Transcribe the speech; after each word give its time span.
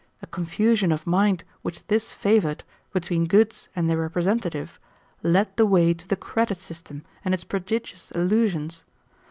The 0.19 0.25
confusion 0.25 0.91
of 0.91 1.05
mind 1.05 1.43
which 1.61 1.85
this 1.85 2.11
favored, 2.11 2.63
between 2.91 3.25
goods 3.25 3.69
and 3.75 3.87
their 3.87 3.99
representative, 3.99 4.79
led 5.21 5.55
the 5.57 5.65
way 5.67 5.93
to 5.93 6.07
the 6.07 6.15
credit 6.15 6.57
system 6.57 7.03
and 7.23 7.35
its 7.35 7.43
prodigious 7.43 8.09
illusions. 8.09 8.83